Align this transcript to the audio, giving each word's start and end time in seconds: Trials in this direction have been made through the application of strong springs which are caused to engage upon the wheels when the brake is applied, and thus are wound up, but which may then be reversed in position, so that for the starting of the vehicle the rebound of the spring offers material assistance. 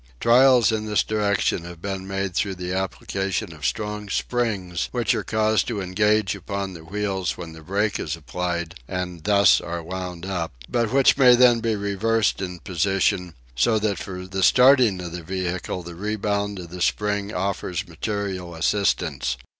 Trials 0.19 0.71
in 0.71 0.87
this 0.87 1.03
direction 1.03 1.63
have 1.65 1.79
been 1.79 2.07
made 2.07 2.33
through 2.33 2.55
the 2.55 2.73
application 2.73 3.53
of 3.53 3.63
strong 3.67 4.09
springs 4.09 4.89
which 4.91 5.13
are 5.13 5.23
caused 5.23 5.67
to 5.67 5.79
engage 5.79 6.33
upon 6.35 6.73
the 6.73 6.83
wheels 6.83 7.37
when 7.37 7.53
the 7.53 7.61
brake 7.61 7.99
is 7.99 8.15
applied, 8.15 8.73
and 8.87 9.25
thus 9.25 9.61
are 9.61 9.83
wound 9.83 10.25
up, 10.25 10.53
but 10.67 10.91
which 10.91 11.17
may 11.19 11.35
then 11.35 11.59
be 11.59 11.75
reversed 11.75 12.41
in 12.41 12.57
position, 12.61 13.35
so 13.55 13.77
that 13.77 13.99
for 13.99 14.25
the 14.25 14.41
starting 14.41 14.99
of 14.99 15.11
the 15.11 15.21
vehicle 15.21 15.83
the 15.83 15.93
rebound 15.93 16.57
of 16.57 16.71
the 16.71 16.81
spring 16.81 17.31
offers 17.31 17.87
material 17.87 18.55
assistance. 18.55 19.37